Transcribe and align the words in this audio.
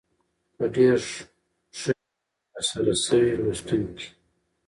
په 0.55 0.65
ډېر 0.75 0.99
ښه 1.11 1.23
شکل 1.81 2.05
تر 2.51 2.63
سره 2.71 2.93
شوې 3.05 3.31
لوستونکي 3.43 4.07